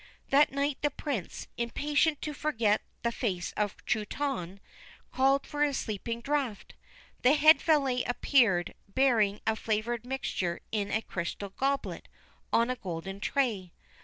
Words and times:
That 0.31 0.51
night 0.51 0.79
the 0.81 0.89
Prince, 0.89 1.47
impatient 1.57 2.23
to 2.23 2.33
forget 2.33 2.81
the 3.03 3.11
face 3.11 3.51
of 3.55 3.77
Truitonne, 3.85 4.59
called 5.11 5.45
for 5.45 5.61
his 5.61 5.77
sleeping 5.77 6.21
draught. 6.21 6.73
The 7.21 7.33
head 7.33 7.61
valet 7.61 8.03
appeared, 8.05 8.73
bearing 8.87 9.41
a 9.45 9.55
flavoured 9.55 10.03
mixture 10.03 10.59
in 10.71 10.89
a 10.89 11.03
crystal 11.03 11.49
goblet 11.49 12.07
on 12.51 12.71
a 12.71 12.75
golden 12.75 13.19
tray. 13.19 13.73